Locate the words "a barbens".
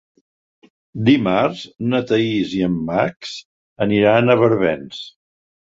4.39-5.07